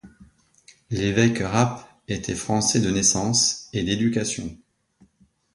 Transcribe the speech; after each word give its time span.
L'évêque 0.89 1.37
Rappe 1.43 1.87
était 2.07 2.33
Français 2.33 2.79
de 2.79 2.89
naissance 2.89 3.69
et 3.71 3.83
d'éducation. 3.83 4.57